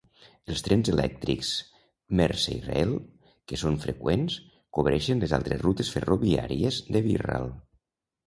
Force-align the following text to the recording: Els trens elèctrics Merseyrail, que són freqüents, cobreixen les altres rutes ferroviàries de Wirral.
Els 0.51 0.61
trens 0.67 0.87
elèctrics 0.91 1.49
Merseyrail, 2.21 2.95
que 3.51 3.59
són 3.63 3.77
freqüents, 3.85 4.37
cobreixen 4.77 5.23
les 5.25 5.37
altres 5.39 5.63
rutes 5.67 5.95
ferroviàries 5.97 6.81
de 6.97 7.03
Wirral. 7.11 7.47